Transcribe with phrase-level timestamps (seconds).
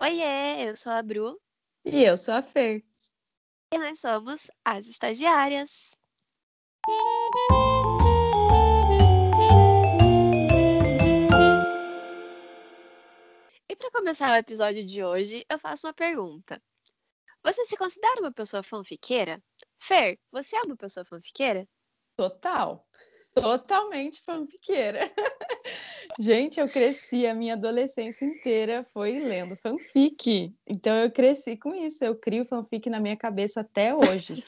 [0.00, 1.40] Oiê, eu sou a Bru
[1.84, 2.84] E eu sou a Fer.
[3.72, 5.92] e nós somos as estagiárias.
[13.68, 16.62] E para começar o episódio de hoje, eu faço uma pergunta.
[17.42, 19.42] Você se considera uma pessoa fanfiqueira?
[19.78, 21.66] Fer, você é uma pessoa fanfiqueira?
[22.16, 22.86] Total.
[23.34, 25.10] Totalmente fanfiqueira.
[26.18, 30.54] Gente, eu cresci a minha adolescência inteira foi lendo fanfic.
[30.66, 32.04] Então eu cresci com isso.
[32.04, 34.44] Eu crio fanfic na minha cabeça até hoje.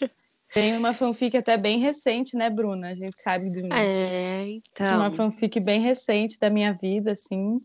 [0.52, 2.90] Tem uma fanfic até bem recente, né, Bruna?
[2.90, 4.96] A gente sabe de uma, É, então.
[4.96, 7.58] uma fanfic bem recente da minha vida, assim.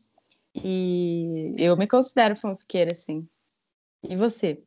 [0.55, 3.27] E eu me considero fanfiqueira, assim.
[4.01, 4.63] E você?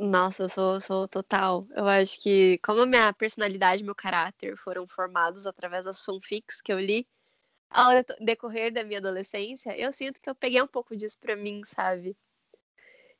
[0.00, 1.66] Nossa, eu sou, sou total.
[1.76, 6.62] Eu acho que, como a minha personalidade e meu caráter foram formados através das fanfics
[6.62, 7.06] que eu li
[7.68, 11.60] ao decorrer da minha adolescência, eu sinto que eu peguei um pouco disso pra mim,
[11.66, 12.16] sabe?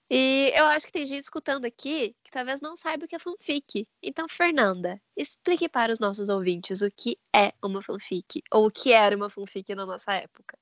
[0.08, 3.18] E eu acho que tem gente escutando aqui que talvez não saiba o que é
[3.18, 3.86] fanfic.
[4.02, 8.90] Então, Fernanda, explique para os nossos ouvintes o que é uma fanfic, ou o que
[8.90, 10.58] era uma fanfic na nossa época.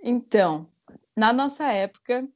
[0.00, 0.70] Então,
[1.16, 2.28] na nossa época,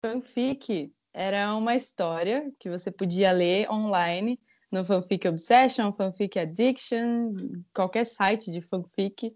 [0.00, 7.34] fanfic era uma história que você podia ler online no Fanfic Obsession, Fanfic Addiction,
[7.74, 9.34] qualquer site de fanfic.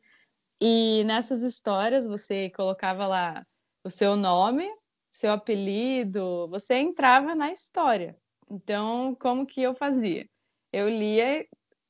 [0.60, 3.44] E nessas histórias você colocava lá
[3.84, 4.66] o seu nome,
[5.10, 8.16] seu apelido, você entrava na história.
[8.50, 10.26] Então, como que eu fazia?
[10.72, 11.46] Eu lia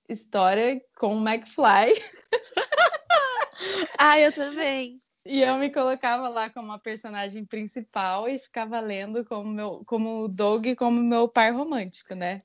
[0.08, 1.92] história com o McFly
[3.98, 4.94] Ah, eu também.
[5.28, 10.24] E eu me colocava lá como a personagem principal e ficava lendo como meu, como
[10.24, 12.40] o Doug, como meu par romântico, né?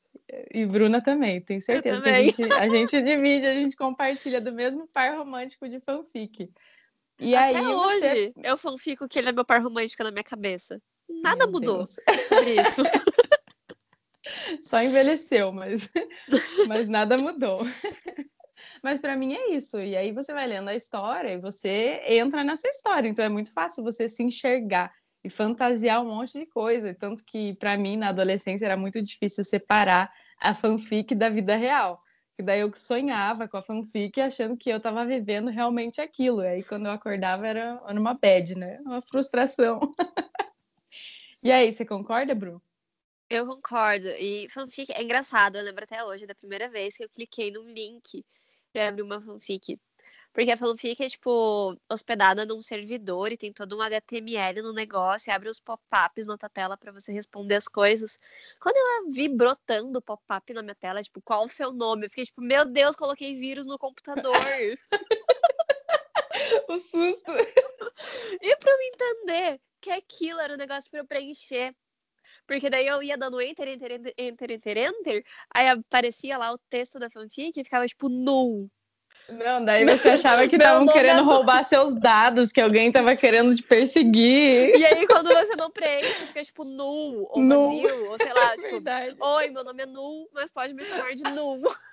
[0.52, 2.32] E Bruna também, tenho certeza que a também.
[2.32, 6.50] gente, a gente divide, a gente compartilha do mesmo par romântico de fanfic.
[7.20, 8.34] E Até aí hoje, você...
[8.44, 10.82] eu fanfico que ele é meu par romântico na minha cabeça.
[11.08, 11.96] Nada Meu mudou Deus,
[12.28, 12.82] sobre isso.
[14.62, 15.92] Só envelheceu, mas,
[16.68, 17.62] mas nada mudou.
[18.82, 19.80] Mas para mim é isso.
[19.80, 23.08] E aí você vai lendo a história e você entra nessa história.
[23.08, 24.92] Então é muito fácil você se enxergar
[25.24, 26.94] e fantasiar um monte de coisa.
[26.94, 32.00] Tanto que para mim na adolescência era muito difícil separar a fanfic da vida real.
[32.34, 36.42] Que daí eu sonhava com a fanfic achando que eu estava vivendo realmente aquilo.
[36.42, 38.80] E aí quando eu acordava era, uma bad, né?
[38.82, 39.80] Uma frustração.
[41.44, 42.60] e aí, você concorda, Bru?
[43.30, 44.08] Eu concordo.
[44.08, 45.58] E fanfic é engraçado.
[45.58, 48.26] Eu lembro até hoje da primeira vez que eu cliquei num link
[48.72, 49.80] pra abrir uma fanfic.
[50.34, 55.30] Porque a fanfic é, tipo, hospedada num servidor e tem todo um HTML no negócio,
[55.30, 58.18] e abre os pop-ups na tua tela pra você responder as coisas.
[58.60, 62.06] Quando eu vi brotando pop-up na minha tela, tipo, qual o seu nome?
[62.06, 64.34] Eu fiquei tipo, meu Deus, coloquei vírus no computador.
[66.68, 67.32] O susto.
[68.42, 71.76] E pra eu entender que aquilo era um negócio pra eu preencher.
[72.48, 76.58] Porque daí eu ia dando enter, enter, enter, enter, enter, enter, aí aparecia lá o
[76.70, 78.70] texto da fanfic e ficava tipo null.
[79.30, 83.56] Não, daí você achava que estavam querendo é- roubar seus dados, que alguém estava querendo
[83.56, 84.76] te perseguir.
[84.76, 87.82] E aí quando você não preenche, fica tipo null, ou Null.
[87.82, 89.16] vazio, ou sei lá, tipo, Verdade.
[89.20, 91.62] oi, meu nome é null, mas pode me chamar de null.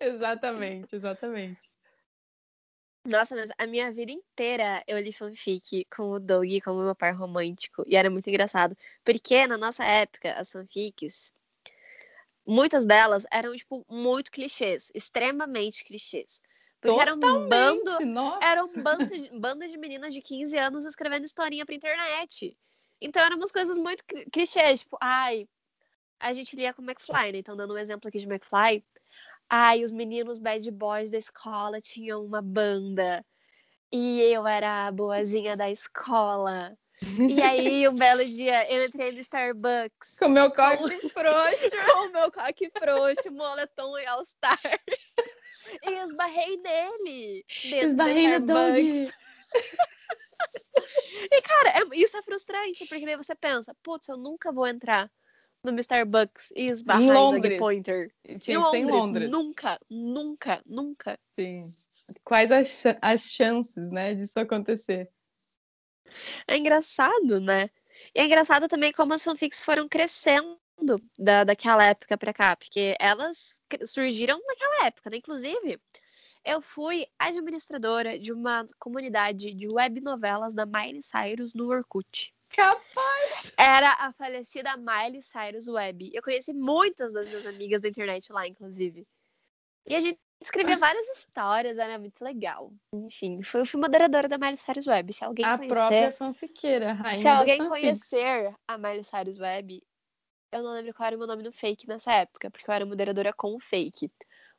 [0.00, 1.71] Exatamente, exatamente.
[3.04, 7.12] Nossa, mas a minha vida inteira eu li fanfic com o Doug como meu par
[7.14, 7.82] romântico.
[7.86, 8.76] E era muito engraçado.
[9.04, 11.32] Porque na nossa época, as fanfics,
[12.46, 14.90] muitas delas eram, tipo, muito clichês.
[14.94, 16.40] Extremamente clichês.
[16.80, 17.84] Porque era um bando.
[17.84, 18.44] Totalmente, Nossa.
[18.46, 22.56] Era um bando de, bando de meninas de 15 anos escrevendo historinha pra internet.
[23.00, 24.80] Então eram umas coisas muito cli- clichês.
[24.80, 25.48] Tipo, ai,
[26.20, 27.38] a gente lia com McFly, né?
[27.38, 28.84] Então, dando um exemplo aqui de McFly.
[29.54, 33.22] Ai, os meninos bad boys da escola tinham uma banda.
[33.92, 36.74] E eu era a boazinha da escola.
[37.28, 41.70] E aí, um belo dia, eu entrei no Starbucks Com meu coque frouxo.
[41.92, 44.58] com o meu coque frouxo, moletom e all-star.
[45.82, 47.44] E esbarrei nele.
[47.62, 48.76] Esbarrei no Doug.
[51.30, 55.10] E, cara, é- isso é frustrante, porque daí você pensa, putz, eu nunca vou entrar
[55.64, 57.58] no Starbucks e esbarrar Em Londres.
[57.58, 58.12] Pointer.
[58.40, 59.30] Tinha em que ser em Londres, Londres.
[59.30, 61.18] Nunca, nunca, nunca.
[61.38, 61.64] Sim.
[62.24, 65.08] Quais as, as chances, né, disso acontecer?
[66.46, 67.70] É engraçado, né?
[68.14, 70.58] E é engraçado também como as fanfics foram crescendo
[71.18, 75.18] da, daquela época pra cá, porque elas surgiram naquela época, né?
[75.18, 75.80] Inclusive,
[76.44, 82.34] eu fui administradora de uma comunidade de web novelas da Miley Cyrus no Orkut.
[82.54, 83.52] Capaz!
[83.56, 86.10] Era a falecida Miley Cyrus Web.
[86.12, 89.06] Eu conheci muitas das minhas amigas da internet lá, inclusive.
[89.86, 92.72] E a gente Escrevia várias histórias, era muito legal.
[92.92, 95.12] Enfim, foi, eu fui moderadora da Miley Cyrus Web.
[95.12, 99.82] Se alguém a conhecer, própria fanfiqueira, rainha se alguém conhecer a Miley Cyrus Web,
[100.50, 102.84] eu não lembro qual era o meu nome no fake nessa época, porque eu era
[102.84, 104.10] moderadora com o fake.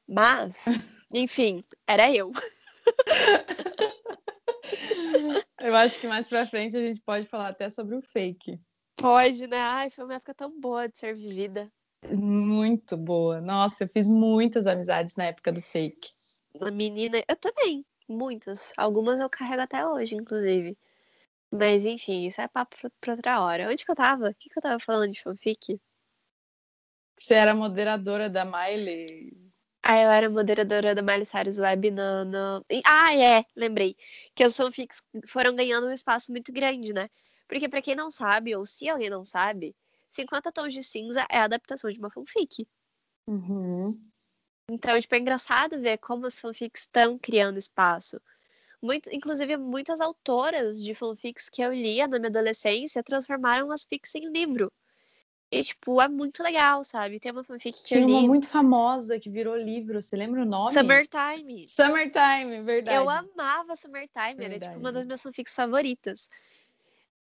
[0.08, 0.66] Mas,
[1.14, 2.32] enfim, era eu.
[5.64, 8.60] Eu acho que mais pra frente a gente pode falar até sobre o fake.
[8.98, 9.58] Pode, né?
[9.58, 11.72] Ai, foi uma época tão boa de ser vivida.
[12.12, 13.40] Muito boa.
[13.40, 16.10] Nossa, eu fiz muitas amizades na época do fake.
[16.74, 18.74] Menina, eu também, muitas.
[18.78, 20.78] Algumas eu carrego até hoje, inclusive.
[21.50, 23.70] Mas enfim, isso é papo pra outra hora.
[23.70, 24.32] Onde que eu tava?
[24.32, 25.80] O que, que eu tava falando de fanfic?
[27.18, 29.32] Você era moderadora da Miley.
[29.86, 32.66] Ah, eu era moderadora da Miley Cyrus Web no, no...
[32.86, 33.98] Ah, é, lembrei.
[34.34, 37.10] Que as fanfics foram ganhando um espaço muito grande, né?
[37.50, 39.76] Porque pra quem não sabe, ou se alguém não sabe,
[40.10, 42.66] 50 Tons de Cinza é a adaptação de uma fanfic.
[43.28, 44.02] Uhum.
[44.70, 48.22] Então, tipo, é engraçado ver como as fanfics estão criando espaço.
[48.82, 54.16] Muito, inclusive, muitas autoras de fanfics que eu lia na minha adolescência transformaram as fics
[54.16, 54.72] em livro.
[55.60, 57.20] E, tipo, é muito legal, sabe?
[57.20, 60.02] Tem uma fanfic que Tinha eu uma li, muito famosa que virou livro.
[60.02, 60.74] Você lembra o nome?
[60.74, 61.68] Summertime.
[61.68, 62.98] Summertime, verdade.
[62.98, 64.94] Eu amava Summertime, era tipo uma Verdade.
[64.94, 66.30] das minhas fanfics favoritas.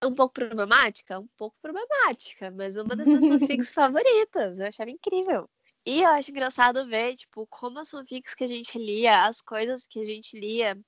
[0.02, 1.18] Um pouco problemática?
[1.18, 4.58] Um pouco problemática, mas uma das minhas fanfics favoritas.
[4.58, 5.48] Eu achava incrível.
[5.84, 9.86] E eu acho engraçado ver, tipo, como as fanfics que a gente lia, as coisas
[9.86, 10.78] que a gente lia,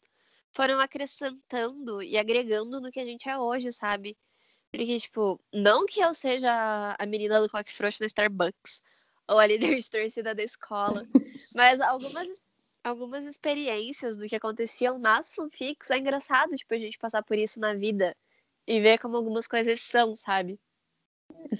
[0.54, 4.16] foram acrescentando e agregando no que a gente é hoje, sabe?
[4.72, 8.82] Porque, tipo, não que eu seja a menina do coque frouxo na Starbucks,
[9.28, 11.06] ou a líder de torcida da escola,
[11.54, 12.40] mas algumas
[12.82, 17.60] algumas experiências do que aconteciam nas fanfics é engraçado, tipo, a gente passar por isso
[17.60, 18.16] na vida
[18.66, 20.58] e ver como algumas coisas são, sabe?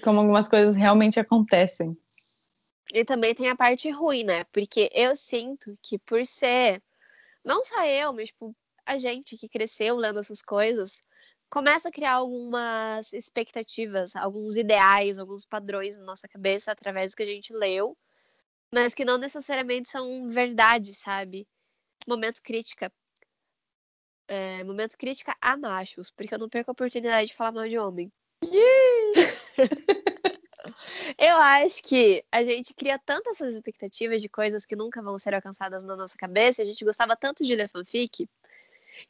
[0.03, 1.97] Como algumas coisas realmente acontecem.
[2.93, 4.43] E também tem a parte ruim, né?
[4.45, 6.83] Porque eu sinto que por ser,
[7.43, 8.53] não só eu, mas tipo,
[8.85, 11.01] a gente que cresceu lendo essas coisas,
[11.53, 17.21] começa a criar algumas expectativas, alguns ideais, alguns padrões na nossa cabeça através do que
[17.21, 17.95] a gente leu,
[18.73, 21.47] mas que não necessariamente são verdade, sabe?
[22.07, 22.91] Momento crítica.
[24.27, 27.77] É, momento crítica a machos, porque eu não perco a oportunidade de falar mal de
[27.77, 28.11] homem.
[31.19, 35.35] Eu acho que a gente cria tantas essas expectativas de coisas que nunca vão ser
[35.35, 36.63] alcançadas na nossa cabeça.
[36.63, 38.27] A gente gostava tanto de ler fanfic.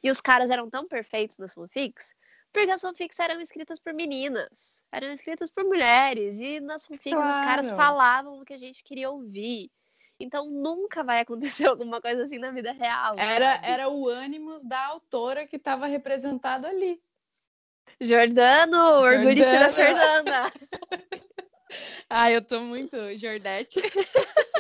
[0.02, 2.14] E os caras eram tão perfeitos nas fanfics.
[2.54, 4.86] Porque as fanfics eram escritas por meninas.
[4.92, 6.40] Eram escritas por mulheres.
[6.40, 7.76] E nas fanfics os caras Claro.
[7.84, 9.72] falavam o que a gente queria ouvir.
[10.20, 13.16] Então nunca vai acontecer alguma coisa assim na vida real.
[13.18, 13.68] Era, sabe?
[13.68, 17.02] era o ânimos da autora que estava representado ali.
[18.00, 20.52] Jordano, orgulhe-se da Jordana.
[20.54, 20.54] Fernanda.
[22.10, 23.82] Ah, eu tô muito Jordete.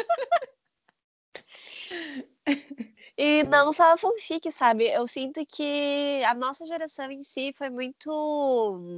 [3.25, 4.85] E não só a fanfic, sabe?
[4.85, 8.91] Eu sinto que a nossa geração em si foi muito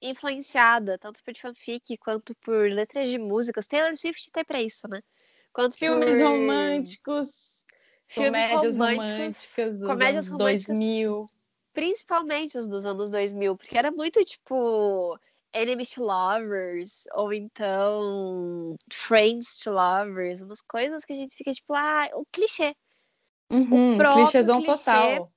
[0.00, 3.66] influenciada, tanto por fanfic quanto por letras de músicas.
[3.66, 5.02] Taylor Swift tem pra isso, né?
[5.52, 7.66] Quanto Filmes por românticos,
[8.08, 10.78] filmes comédias românticos, românticas dos comédias anos românticas.
[10.78, 11.26] 2000.
[11.74, 15.18] principalmente os dos anos 2000, porque era muito tipo
[15.52, 21.74] Enemies to Lovers, ou então Friends to Lovers, umas coisas que a gente fica tipo,
[21.74, 22.74] ah, o clichê.
[23.50, 24.78] Uhum, próprio clichêzão clichê.
[24.78, 25.32] total.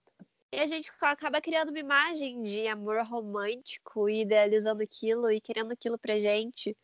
[0.51, 5.71] E a gente acaba criando uma imagem de amor romântico e idealizando aquilo e querendo
[5.71, 6.78] aquilo pra gente.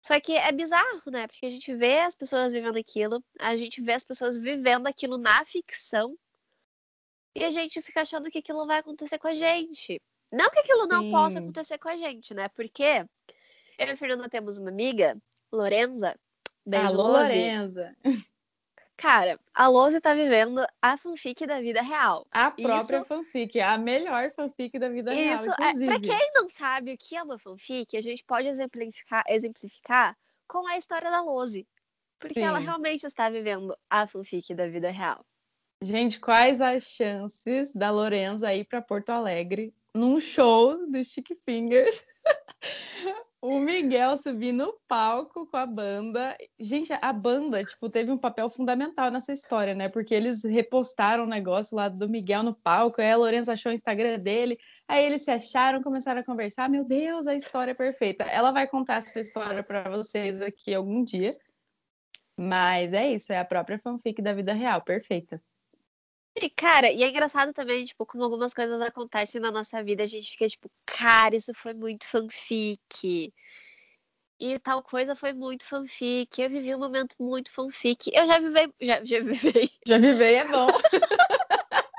[0.00, 1.26] Só que é bizarro, né?
[1.26, 5.18] Porque a gente vê as pessoas vivendo aquilo, a gente vê as pessoas vivendo aquilo
[5.18, 6.16] na ficção
[7.34, 10.00] e a gente fica achando que aquilo vai acontecer com a gente.
[10.32, 11.44] Não que aquilo não possa Sim.
[11.44, 12.48] acontecer com a gente, né?
[12.48, 13.04] Porque
[13.78, 15.16] eu e a Fernanda temos uma amiga,
[15.50, 16.14] Lorenza,
[16.64, 17.34] beijo, Alô, Lose.
[17.34, 17.96] Lorenza.
[18.96, 22.26] Cara, a Lose tá vivendo a fanfic da vida real.
[22.30, 25.86] A própria Isso- fanfic, a melhor fanfic da vida Isso, real, é, inclusive.
[25.86, 30.66] pra quem não sabe o que é uma fanfic, a gente pode exemplificar, exemplificar com
[30.68, 31.66] a história da Lose.
[32.20, 32.64] Porque ela Sim.
[32.66, 35.26] realmente está vivendo a fanfic da vida real.
[35.82, 42.06] Gente, quais as chances da Lorenza ir para Porto Alegre num show do Stick Fingers?
[43.46, 46.34] o Miguel subir no palco com a banda.
[46.58, 49.86] Gente, a banda, tipo, teve um papel fundamental nessa história, né?
[49.86, 53.74] Porque eles repostaram o negócio lá do Miguel no palco, aí a Lorenza achou o
[53.74, 54.58] Instagram dele,
[54.88, 56.70] aí eles se acharam, começaram a conversar.
[56.70, 58.24] Meu Deus, a história é perfeita.
[58.24, 61.30] Ela vai contar essa história para vocês aqui algum dia.
[62.38, 65.40] Mas é isso, é a própria fanfic da vida real, perfeita.
[66.36, 70.06] E, cara, e é engraçado também, tipo, como algumas coisas acontecem na nossa vida, a
[70.06, 73.32] gente fica tipo, cara, isso foi muito fanfic.
[74.40, 76.42] E tal coisa foi muito fanfic.
[76.42, 78.10] Eu vivi um momento muito fanfic.
[78.12, 78.72] Eu já vivei.
[78.80, 79.70] Já, já vivei.
[79.86, 80.66] Já vivei é bom.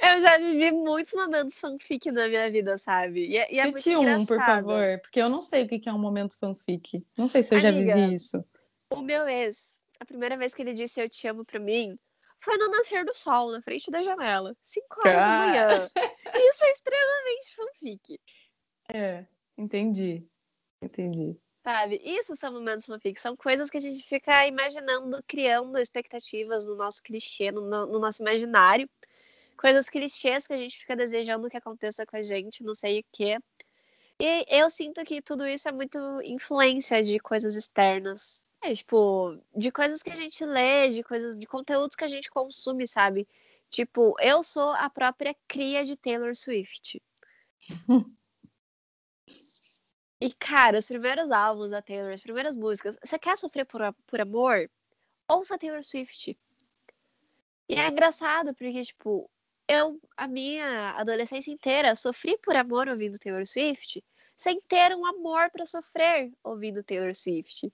[0.00, 3.26] eu já vivi muitos momentos fanfic na minha vida, sabe?
[3.26, 4.26] E, é, e é Cite um, engraçado.
[4.28, 7.04] por favor, porque eu não sei o que é um momento fanfic.
[7.16, 8.44] Não sei se eu Amiga, já vivi isso.
[8.90, 11.98] O meu ex, a primeira vez que ele disse eu te amo pra mim,
[12.40, 14.54] foi no nascer do sol, na frente da janela.
[14.62, 15.90] 5 horas da manhã.
[16.50, 18.20] Isso é extremamente fanfic.
[18.92, 20.26] É, entendi.
[20.82, 21.38] Entendi.
[21.62, 22.00] Sabe?
[22.02, 23.20] Isso são momentos fanfic.
[23.20, 28.20] São coisas que a gente fica imaginando, criando expectativas no nosso clichê, no, no nosso
[28.22, 28.90] imaginário.
[29.56, 33.04] Coisas clichês que a gente fica desejando que aconteça com a gente, não sei o
[33.12, 33.38] quê.
[34.18, 38.51] E eu sinto que tudo isso é muito influência de coisas externas.
[38.62, 42.30] É, tipo, de coisas que a gente lê, de coisas, de conteúdos que a gente
[42.30, 43.26] consome, sabe?
[43.68, 47.02] Tipo, eu sou a própria cria de Taylor Swift.
[50.24, 54.20] E, cara, os primeiros álbuns da Taylor, as primeiras músicas, você quer sofrer por, por
[54.20, 54.70] amor?
[55.28, 56.38] Ouça Taylor Swift.
[57.68, 59.28] E é engraçado, porque, tipo,
[59.66, 64.00] eu, a minha adolescência inteira, sofri por amor ouvindo Taylor Swift,
[64.36, 67.72] sem ter um amor para sofrer ouvindo Taylor Swift.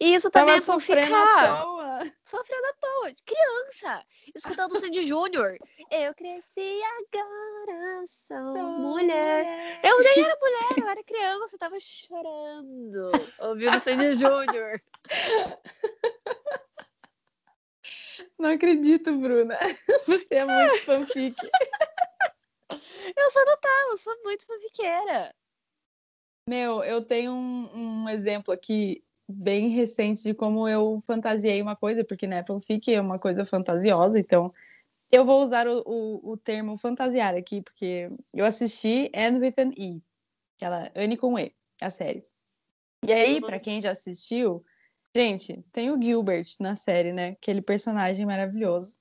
[0.00, 2.12] E isso também Tava é à toa.
[2.22, 3.12] Sofrendo à toa.
[3.26, 4.04] Criança.
[4.34, 5.56] Escutando o Sandy Júnior.
[5.90, 9.80] Eu cresci agora, sou Sou mulher.
[9.82, 13.10] Eu nem era mulher, eu era criança, eu tava chorando.
[13.40, 14.80] Ouvindo Sandy Júnior.
[18.38, 19.58] Não acredito, Bruna.
[20.06, 21.36] Você é muito fanfic.
[23.16, 25.34] Eu sou total, eu sou muito fanfiqueira.
[26.48, 32.04] Meu, eu tenho um, um exemplo aqui bem recente de como eu fantasiei uma coisa,
[32.04, 34.52] porque né, fanfic é uma coisa fantasiosa, então
[35.10, 39.72] eu vou usar o, o, o termo fantasiar aqui, porque eu assisti Anne with an
[39.76, 40.02] E,
[40.56, 42.22] aquela Anne com E, a série.
[43.04, 44.64] E aí, para quem já assistiu,
[45.16, 47.30] gente, tem o Gilbert na série, né?
[47.30, 48.94] Aquele personagem maravilhoso.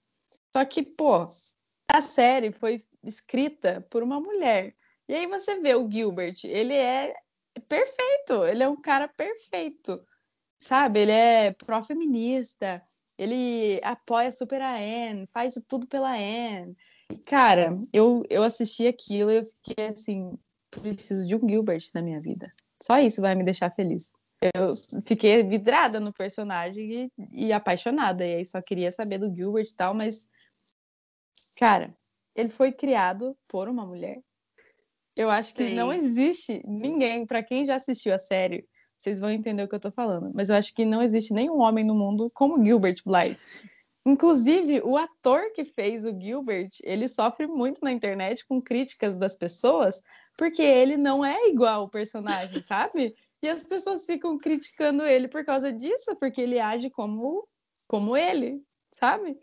[0.55, 1.27] Só que, pô,
[1.87, 4.73] a série foi escrita por uma mulher.
[5.07, 7.13] E aí você vê o Gilbert, ele é
[7.67, 10.01] perfeito, ele é um cara perfeito,
[10.59, 10.99] sabe?
[10.99, 12.81] Ele é pró-feminista,
[13.17, 16.75] ele apoia super a Anne, faz tudo pela Anne.
[17.11, 20.37] E, cara, eu, eu assisti aquilo e eu fiquei assim,
[20.69, 22.49] preciso de um Gilbert na minha vida.
[22.81, 24.11] Só isso vai me deixar feliz.
[24.55, 24.73] Eu
[25.05, 29.75] fiquei vidrada no personagem e, e apaixonada, e aí só queria saber do Gilbert e
[29.75, 30.29] tal, mas,
[31.57, 31.93] cara,
[32.35, 34.21] ele foi criado por uma mulher.
[35.13, 35.75] Eu acho que Sim.
[35.75, 38.65] não existe ninguém, para quem já assistiu a série,
[38.99, 41.59] vocês vão entender o que eu tô falando, mas eu acho que não existe nenhum
[41.59, 43.47] homem no mundo como Gilbert Blythe.
[44.05, 49.37] Inclusive, o ator que fez o Gilbert, ele sofre muito na internet com críticas das
[49.37, 50.01] pessoas,
[50.37, 53.15] porque ele não é igual o personagem, sabe?
[53.41, 57.47] E as pessoas ficam criticando ele por causa disso, porque ele age como,
[57.87, 59.39] como ele, sabe?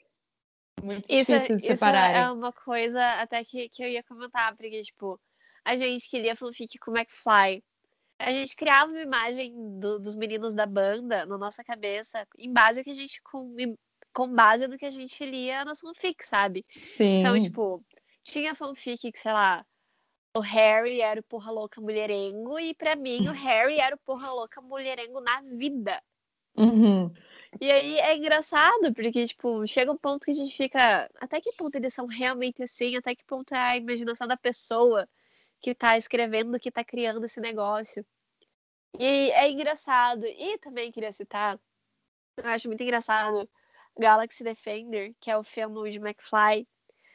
[0.83, 2.21] Muito Isso, é- difícil de isso separarem.
[2.21, 5.19] é uma coisa até que, que eu ia comentar, porque, tipo,
[5.65, 7.65] a gente que lia fanfic com o McFly,
[8.19, 12.81] a gente criava uma imagem do- dos meninos da banda na nossa cabeça, em base
[12.81, 13.55] ao que a gente com,
[14.13, 16.65] com base no que a gente lia nas fanfic, sabe?
[16.69, 17.21] Sim.
[17.21, 17.85] Então, tipo,
[18.23, 19.65] tinha fanfic que, sei lá,
[20.37, 24.33] o Harry era o porra louca mulherengo, e pra mim o Harry era o porra
[24.33, 26.03] louca mulherengo na vida.
[26.57, 27.13] Uhum.
[27.61, 31.11] E aí é engraçado, porque, tipo, chega um ponto que a gente fica.
[31.21, 32.97] Até que ponto eles são realmente assim?
[32.97, 35.09] Até que ponto é a imaginação da pessoa
[35.61, 38.05] que tá escrevendo, que tá criando esse negócio?
[38.99, 40.25] E é engraçado.
[40.27, 41.59] E também queria citar,
[42.37, 43.49] eu acho muito engraçado,
[43.99, 46.67] Galaxy Defender, que é o filme de McFly.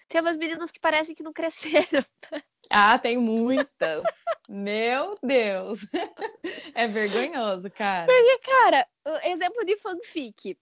[0.07, 2.05] Tem umas meninas que parecem que não cresceram.
[2.71, 4.03] Ah, tem muitas.
[4.48, 5.79] Meu Deus.
[6.75, 8.05] É vergonhoso, cara.
[8.05, 8.88] Porque, cara,
[9.24, 10.57] exemplo de fanfic.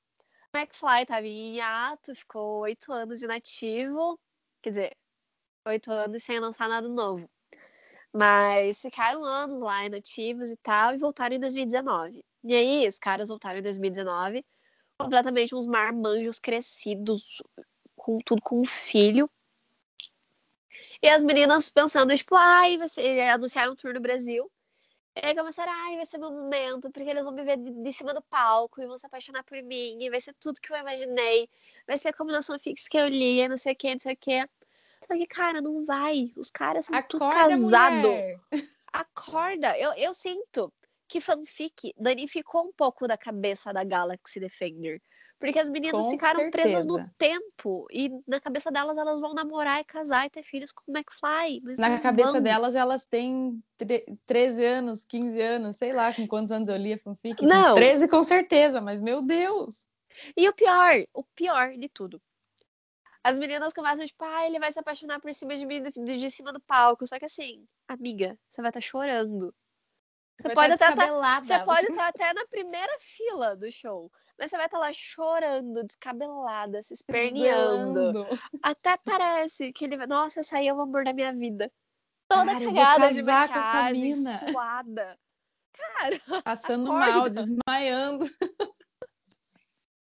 [0.55, 4.19] McFly tava em hiato, ficou oito anos inativo.
[4.61, 4.97] Quer dizer,
[5.65, 7.29] oito anos sem lançar nada novo.
[8.13, 12.23] Mas ficaram anos lá inativos e tal, e voltaram em 2019.
[12.43, 14.45] E aí, os caras voltaram em 2019,
[14.97, 17.41] completamente uns marmanjos crescidos,
[17.95, 19.29] com tudo com um filho.
[21.01, 23.21] E as meninas pensando, tipo, ai, ser...
[23.29, 24.51] anunciaram um tour no Brasil.
[25.15, 27.93] E aí começaram, ai, vai ser meu momento, porque eles vão me ver de, de
[27.93, 30.77] cima do palco e vão se apaixonar por mim, e vai ser tudo que eu
[30.77, 31.49] imaginei,
[31.87, 34.17] vai ser a combinação fixa que eu li, não sei o que, não sei o
[34.17, 34.49] que.
[35.05, 36.31] Só que, cara, não vai.
[36.35, 37.97] Os caras são tudo Acorda, casados.
[38.01, 38.39] mulher.
[38.91, 39.77] Acorda.
[39.77, 40.71] Eu, eu sinto
[41.07, 45.01] que fanfic danificou um pouco da cabeça da Galaxy Defender.
[45.39, 46.67] Porque as meninas Com ficaram certeza.
[46.67, 47.87] presas no tempo.
[47.91, 51.61] E na cabeça delas, elas vão namorar e casar e ter filhos com o McFly.
[51.77, 52.41] Na cabeça vão.
[52.41, 56.91] delas, elas têm tre- 13 anos, 15 anos, sei lá com quantos anos eu li
[56.91, 57.45] a fanfic.
[57.45, 57.71] Não.
[57.71, 59.87] Uns 13 com certeza, mas meu Deus!
[60.35, 62.21] E o pior, o pior de tudo.
[63.23, 66.53] As meninas começam, tipo, ah, ele vai se apaixonar por cima de mim, de, cima
[66.53, 67.05] do palco.
[67.05, 69.53] Só que assim, amiga, você vai estar chorando.
[70.41, 71.45] Você pode tá até tá- descabelada.
[71.45, 74.09] Você pode estar até na primeira fila do show.
[74.37, 78.13] Mas você vai estar lá chorando, descabelada, se esperneando.
[78.63, 80.07] Até parece que ele vai.
[80.07, 81.69] Nossa, essa aí é o amor da minha vida.
[82.29, 84.15] Toda Cara, cagada de maquiagem,
[84.49, 85.19] suada.
[85.73, 87.11] Cara, Passando Acorda.
[87.11, 88.25] mal, desmaiando.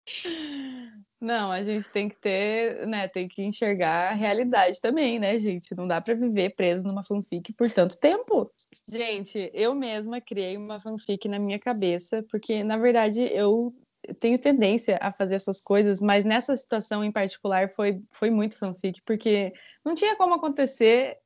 [1.24, 5.74] Não, a gente tem que ter, né, tem que enxergar a realidade também, né, gente?
[5.74, 8.52] Não dá pra viver preso numa fanfic por tanto tempo.
[8.86, 13.74] Gente, eu mesma criei uma fanfic na minha cabeça, porque na verdade eu
[14.20, 19.00] tenho tendência a fazer essas coisas, mas nessa situação em particular foi, foi muito fanfic,
[19.06, 19.50] porque
[19.82, 21.16] não tinha como acontecer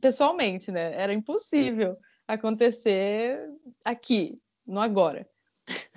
[0.00, 1.00] pessoalmente, né?
[1.00, 3.38] Era impossível acontecer
[3.84, 5.28] aqui, no agora.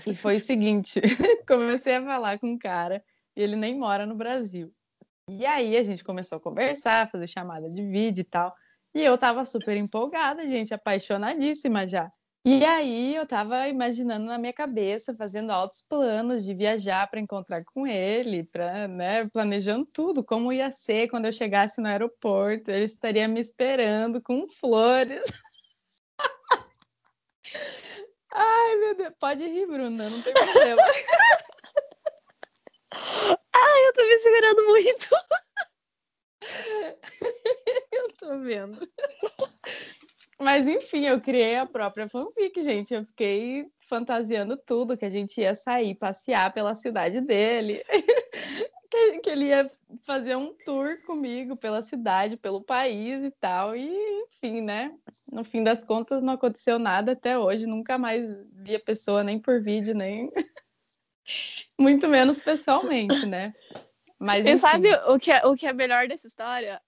[0.05, 1.01] E foi o seguinte,
[1.47, 3.03] comecei a falar com um cara,
[3.41, 4.73] ele nem mora no Brasil.
[5.29, 8.53] E aí a gente começou a conversar, fazer chamada de vídeo e tal.
[8.93, 12.11] E eu tava super empolgada, gente, apaixonadíssima já.
[12.43, 17.63] E aí eu tava imaginando na minha cabeça, fazendo altos planos de viajar para encontrar
[17.65, 22.85] com ele, para, né, planejando tudo, como ia ser quando eu chegasse no aeroporto, ele
[22.85, 25.23] estaria me esperando com flores.
[28.33, 30.81] Ai, meu Deus, pode rir, Bruna, não tem problema.
[34.21, 35.07] segurando muito.
[37.91, 38.87] Eu tô vendo.
[40.41, 42.95] Mas enfim, eu criei a própria fanfic, gente.
[42.95, 47.83] Eu fiquei fantasiando tudo, que a gente ia sair, passear pela cidade dele,
[48.89, 49.69] que, que ele ia
[50.03, 53.75] fazer um tour comigo pela cidade, pelo país e tal.
[53.75, 53.87] E
[54.23, 54.91] enfim, né?
[55.31, 57.67] No fim das contas, não aconteceu nada até hoje.
[57.67, 60.31] Nunca mais vi a pessoa, nem por vídeo, nem.
[61.77, 63.53] Muito menos pessoalmente, né?
[64.21, 66.79] Mas, E sabe o que, é, o que é melhor dessa história?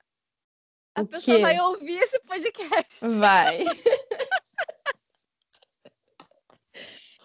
[0.95, 1.41] A O pessoa quê?
[1.41, 3.07] vai ouvir esse podcast.
[3.17, 3.63] Vai.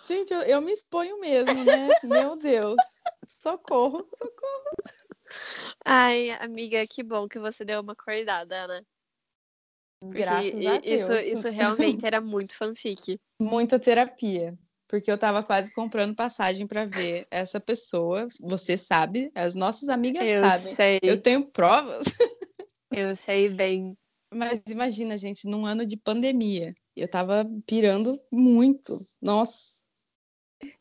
[0.06, 1.88] Gente, eu, eu me exponho mesmo, né?
[2.02, 2.76] Meu Deus.
[3.26, 4.70] Socorro, socorro.
[5.84, 8.82] Ai, amiga, que bom que você deu uma acordada, né?
[10.00, 11.02] Porque Graças a Deus.
[11.02, 13.20] isso, isso realmente era muito fanfic.
[13.38, 14.58] Muita terapia.
[14.88, 18.26] Porque eu tava quase comprando passagem pra ver essa pessoa.
[18.40, 20.74] Você sabe, as nossas amigas Eu sabem.
[20.74, 22.06] sei, Eu tenho provas.
[22.90, 23.96] eu sei bem.
[24.32, 28.98] Mas imagina, gente, num ano de pandemia, eu tava pirando muito.
[29.20, 29.82] Nossa.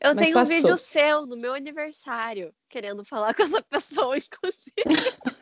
[0.00, 0.78] Eu Mas tenho um vídeo passou.
[0.78, 4.72] seu no meu aniversário, querendo falar com essa pessoa, inclusive.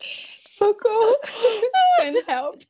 [0.00, 1.18] Socorro!
[2.00, 2.62] Send help!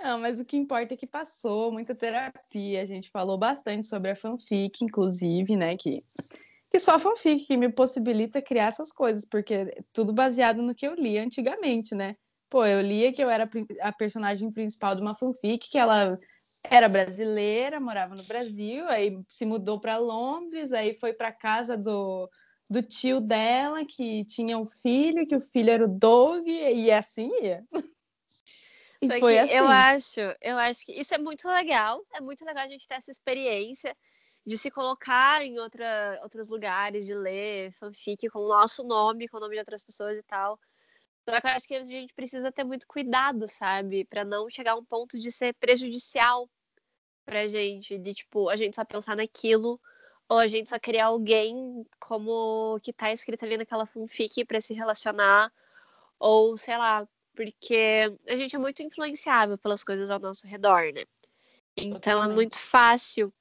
[0.00, 2.82] Não, mas o que importa é que passou muita terapia.
[2.82, 5.76] A gente falou bastante sobre a fanfic, inclusive, né?
[5.76, 6.04] Que,
[6.70, 10.86] que só a fanfic que me possibilita criar essas coisas, porque tudo baseado no que
[10.86, 12.16] eu li antigamente, né?
[12.48, 13.48] Pô, eu lia que eu era
[13.80, 16.18] a personagem principal de uma fanfic, que ela
[16.70, 22.28] era brasileira, morava no Brasil, aí se mudou para Londres, aí foi para casa do,
[22.68, 27.30] do tio dela, que tinha um filho, que o filho era o Doug, e assim
[27.42, 27.64] ia.
[29.00, 29.54] E Só foi que assim.
[29.54, 32.04] eu acho, eu acho que isso é muito legal.
[32.14, 33.96] É muito legal a gente ter essa experiência
[34.46, 39.38] de se colocar em outra, outros lugares, de ler fanfic com o nosso nome, com
[39.38, 40.58] o nome de outras pessoas e tal.
[41.28, 44.04] Só que eu acho que a gente precisa ter muito cuidado, sabe?
[44.04, 46.48] Pra não chegar a um ponto de ser prejudicial
[47.24, 49.80] pra gente, de tipo, a gente só pensar naquilo,
[50.28, 54.72] ou a gente só criar alguém como que tá escrito ali naquela fanfic pra se
[54.72, 55.52] relacionar,
[56.20, 61.04] ou sei lá, porque a gente é muito influenciável pelas coisas ao nosso redor, né?
[61.76, 63.32] Então é muito fácil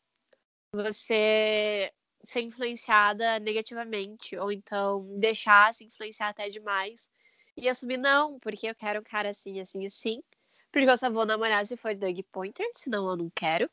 [0.73, 1.91] você
[2.23, 7.09] ser influenciada negativamente, ou então deixar se influenciar até demais
[7.55, 10.21] e assumir, não, porque eu quero um cara assim, assim, assim,
[10.71, 13.69] porque eu só vou namorar se for Doug Pointer, senão eu não quero.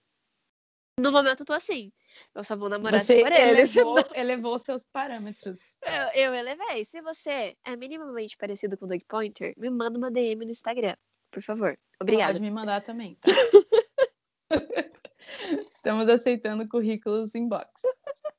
[1.01, 1.93] No momento eu tô assim,
[2.35, 5.77] eu só vou namorar Você for ele, elevou, elevou seus parâmetros.
[5.83, 6.85] eu, eu elevei.
[6.85, 10.97] Se você é minimamente parecido com o Doug Pointer, me manda uma DM no Instagram,
[11.31, 11.79] por favor.
[12.01, 12.33] Obrigada.
[12.33, 13.29] Pode me mandar também, tá?
[15.71, 17.83] Estamos aceitando currículos inbox.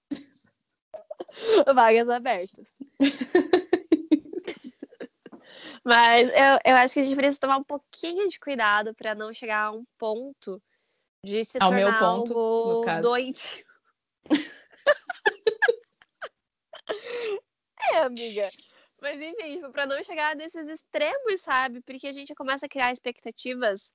[1.74, 2.76] Vagas abertas.
[5.84, 9.34] Mas eu, eu acho que a gente precisa tomar um pouquinho de cuidado para não
[9.34, 10.62] chegar a um ponto
[11.24, 13.66] de se Ao meu tornar ponto, no algo doentio.
[17.92, 18.50] é, amiga.
[19.02, 21.82] Mas enfim, tipo, pra não chegar nesses extremos, sabe?
[21.82, 23.94] Porque a gente começa a criar expectativas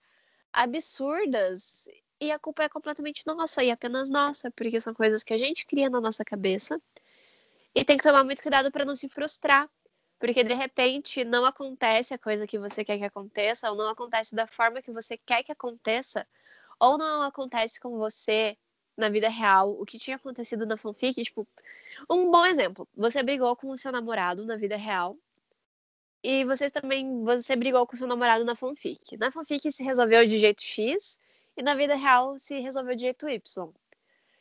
[0.52, 1.86] absurdas
[2.20, 5.66] e a culpa é completamente nossa e apenas nossa, porque são coisas que a gente
[5.66, 6.80] cria na nossa cabeça.
[7.74, 9.70] E tem que tomar muito cuidado para não se frustrar,
[10.18, 14.34] porque de repente não acontece a coisa que você quer que aconteça, ou não acontece
[14.34, 16.26] da forma que você quer que aconteça,
[16.80, 18.56] ou não acontece com você
[18.96, 21.22] na vida real o que tinha acontecido na fanfic.
[21.22, 21.46] Tipo,
[22.10, 25.16] um bom exemplo: você brigou com o seu namorado na vida real.
[26.22, 29.16] E você também você brigou com o seu namorado na fanfic.
[29.16, 31.18] Na fanfic se resolveu de jeito X
[31.56, 33.72] e na vida real se resolveu de jeito Y.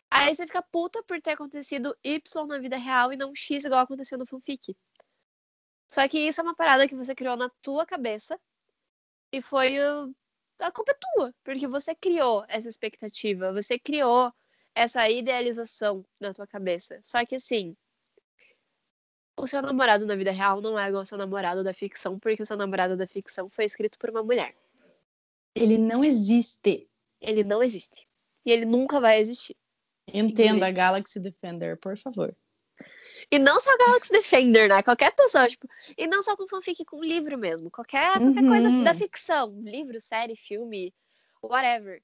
[0.09, 3.81] Aí você fica puta por ter acontecido Y na vida real e não X igual
[3.81, 4.75] aconteceu no fanfic.
[5.87, 8.39] Só que isso é uma parada que você criou na tua cabeça
[9.31, 9.75] e foi
[10.59, 14.31] a culpa é tua, porque você criou essa expectativa, você criou
[14.73, 17.01] essa idealização na tua cabeça.
[17.03, 17.75] Só que assim,
[19.37, 22.41] o seu namorado na vida real não é igual ao seu namorado da ficção, porque
[22.41, 24.55] o seu namorado da ficção foi escrito por uma mulher.
[25.55, 26.89] Ele não existe.
[27.21, 28.07] Ele não existe.
[28.45, 29.55] E ele nunca vai existir.
[30.07, 32.35] Entenda, Galaxy Defender, por favor.
[33.29, 34.81] E não só Galaxy Defender, né?
[34.81, 37.69] Qualquer pessoa, tipo, e não só com fanfic, com livro mesmo.
[37.69, 38.47] Qualquer, qualquer Uhum.
[38.47, 39.59] coisa da ficção.
[39.61, 40.93] Livro, série, filme,
[41.41, 42.01] whatever.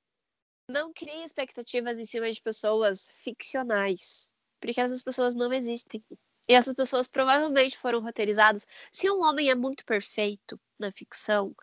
[0.70, 4.34] Não crie expectativas em cima de pessoas ficcionais.
[4.60, 6.04] Porque essas pessoas não existem.
[6.48, 8.66] E essas pessoas provavelmente foram roteirizadas.
[8.92, 11.56] Se um homem é muito perfeito na ficção,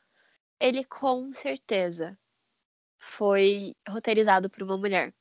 [0.59, 2.19] ele com certeza
[2.99, 5.15] foi roteirizado por uma mulher.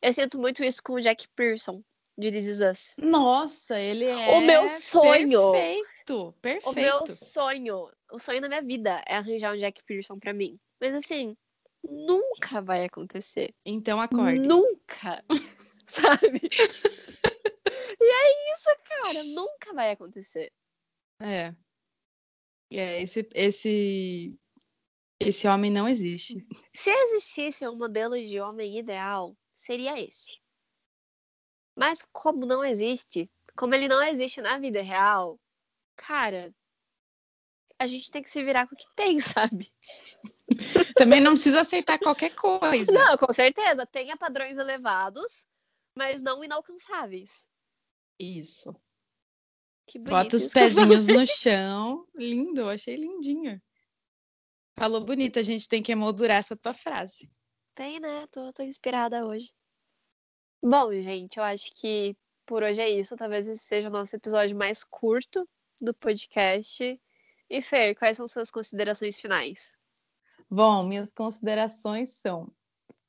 [0.00, 1.82] Eu sinto muito isso com o Jack Pearson,
[2.16, 2.94] de This Is Us.
[2.98, 5.52] Nossa, ele é O meu sonho.
[5.52, 6.70] Perfeito, perfeito.
[6.70, 10.58] O meu sonho, o sonho da minha vida é arranjar um Jack Pearson pra mim.
[10.80, 11.36] Mas assim,
[11.82, 13.54] nunca vai acontecer.
[13.64, 14.46] Então acorde.
[14.46, 15.24] Nunca.
[15.86, 16.40] Sabe?
[18.00, 19.24] e é isso, cara.
[19.24, 20.52] Nunca vai acontecer.
[21.20, 21.54] É.
[22.70, 24.34] É, esse, esse,
[25.20, 26.46] esse homem não existe.
[26.74, 30.40] Se existisse um modelo de homem ideal, seria esse.
[31.76, 35.38] Mas como não existe, como ele não existe na vida real,
[35.96, 36.54] cara,
[37.78, 39.72] a gente tem que se virar com o que tem, sabe?
[40.94, 42.92] Também não precisa aceitar qualquer coisa.
[42.92, 43.86] Não, com certeza.
[43.86, 45.44] Tenha padrões elevados,
[45.96, 47.48] mas não inalcançáveis.
[48.18, 48.74] Isso.
[49.86, 52.06] Que bonito Bota os pezinhos no chão.
[52.14, 53.60] Lindo, achei lindinho.
[54.78, 57.30] Falou bonito, a gente tem que emoldurar essa tua frase.
[57.74, 58.26] Tem, né?
[58.30, 59.52] Tô, tô inspirada hoje.
[60.64, 63.16] Bom, gente, eu acho que por hoje é isso.
[63.16, 65.44] Talvez esse seja o nosso episódio mais curto
[65.80, 67.00] do podcast.
[67.50, 69.72] E Fer, quais são suas considerações finais?
[70.48, 72.48] Bom, minhas considerações são: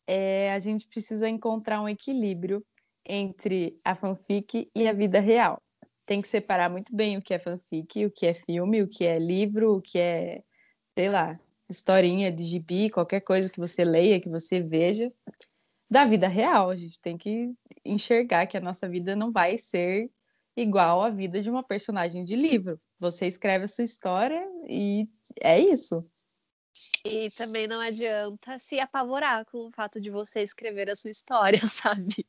[0.08, 2.66] é, a gente precisa encontrar um equilíbrio
[3.06, 5.62] entre a fanfic e a vida real.
[6.08, 9.06] Tem que separar muito bem o que é fanfic, o que é filme, o que
[9.06, 10.44] é livro, o que é,
[10.98, 11.40] sei lá,
[11.70, 15.14] historinha de gibi, qualquer coisa que você leia, que você veja,
[15.94, 16.72] da vida real.
[16.72, 17.54] A gente tem que
[17.86, 20.10] enxergar que a nossa vida não vai ser
[20.58, 22.82] igual à vida de uma personagem de livro.
[23.00, 25.08] Você escreve a sua história e
[25.40, 26.04] é isso.
[27.06, 31.60] E também não adianta se apavorar com o fato de você escrever a sua história,
[31.68, 32.26] sabe?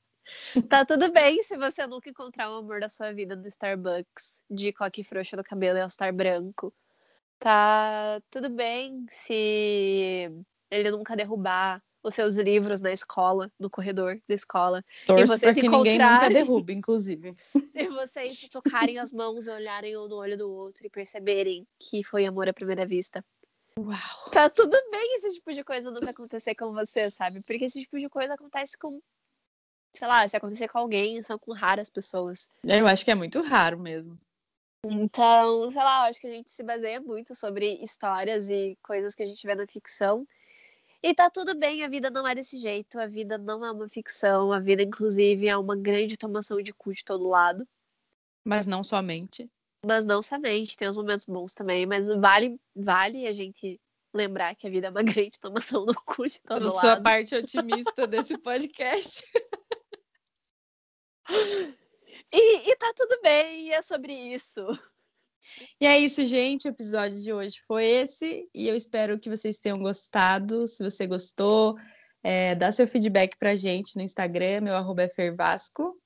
[0.69, 4.75] Tá tudo bem se você nunca encontrar o amor da sua vida no Starbucks, de
[4.75, 6.75] coque frouxa no cabelo e all-star branco.
[7.39, 10.31] Tá tudo bem se
[10.71, 15.53] ele nunca derrubar os seus livros na escola, no corredor da escola, Torço vocês para
[15.55, 16.37] se que ninguém nunca encontrarem.
[16.37, 17.35] derrube, inclusive.
[17.75, 22.05] e vocês se tocarem as mãos, olharem um no olho do outro e perceberem que
[22.05, 23.25] foi amor à primeira vista.
[23.79, 24.31] Uau!
[24.31, 27.41] Tá tudo bem esse tipo de coisa nunca acontecer com você, sabe?
[27.41, 29.01] Porque esse tipo de coisa acontece com.
[29.97, 32.49] Sei lá, se acontecer com alguém, são com raras pessoas.
[32.65, 34.19] Eu acho que é muito raro mesmo.
[34.87, 39.15] Então, sei lá, eu acho que a gente se baseia muito sobre histórias e coisas
[39.15, 40.27] que a gente vê na ficção.
[41.07, 43.87] E tá tudo bem, a vida não é desse jeito, a vida não é uma
[43.91, 47.69] ficção, a vida, inclusive, é uma grande tomação de cu de todo lado.
[48.43, 49.47] Mas não somente.
[49.85, 53.79] Mas não somente, tem os momentos bons também, mas vale, vale a gente
[54.15, 56.81] lembrar que a vida é uma grande tomação no cu de todo Eu lado.
[56.81, 59.23] sou a parte otimista desse podcast.
[62.33, 64.67] E, e tá tudo bem, e é sobre isso.
[65.81, 66.67] E é isso, gente.
[66.67, 68.49] O episódio de hoje foi esse.
[68.55, 70.67] E eu espero que vocês tenham gostado.
[70.69, 71.77] Se você gostou,
[72.23, 74.63] é, dá seu feedback pra gente no Instagram.
[74.63, 75.99] Meu arroba é Fervasco.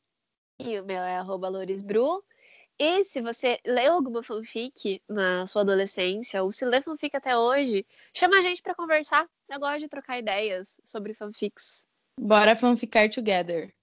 [0.59, 2.23] E o meu é arroba Loresbru.
[2.81, 7.85] E se você leu alguma fanfic na sua adolescência, ou se lê fanfic até hoje,
[8.15, 9.29] chama a gente pra conversar.
[9.49, 11.85] Eu gosto de trocar ideias sobre fanfics.
[12.21, 13.75] Bora fanficar together.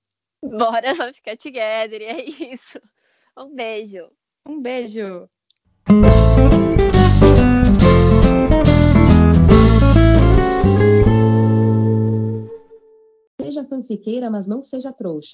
[0.42, 2.80] Bora, vamos ficar together, e é isso.
[3.38, 4.10] Um beijo.
[4.46, 5.30] Um beijo.
[13.40, 15.34] Seja fanfiqueira, mas não seja trouxa.